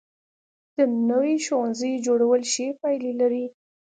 [0.75, 0.77] د
[1.09, 3.45] نویو ښوونځیو جوړول ښې پایلې لري.